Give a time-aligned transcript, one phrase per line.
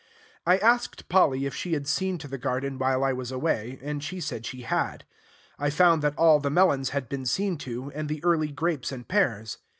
[0.47, 4.03] I asked Polly if she had seen to the garden while I was away, and
[4.03, 5.03] she said she had.
[5.59, 9.07] I found that all the melons had been seen to, and the early grapes and
[9.07, 9.59] pears.